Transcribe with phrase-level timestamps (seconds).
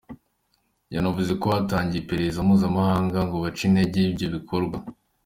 [0.93, 4.77] Yanavuze ko hatangiye iperereza mpuzamahanga ngo bace intege ibyo bikorwa.